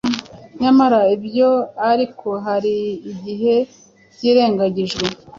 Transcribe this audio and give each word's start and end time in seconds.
Nyamara 0.61 0.99
ibyo 1.15 1.49
ariko 1.91 2.27
hari 2.45 2.75
igihe 3.11 3.55
byirengagijwe. 4.13 5.05